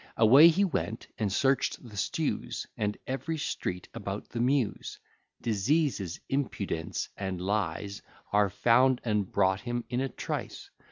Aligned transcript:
Away 0.17 0.47
he 0.47 0.65
went, 0.65 1.07
and 1.19 1.31
search'd 1.31 1.87
the 1.87 1.95
stews, 1.95 2.65
And 2.75 2.97
every 3.05 3.37
street 3.37 3.87
about 3.93 4.29
the 4.29 4.39
Mews; 4.39 4.97
Diseases, 5.43 6.19
impudence, 6.27 7.07
and 7.15 7.39
lies, 7.39 8.01
Are 8.33 8.49
found 8.49 8.99
and 9.05 9.31
brought 9.31 9.61
him 9.61 9.83
in 9.89 10.01
a 10.01 10.09
trice. 10.09 10.71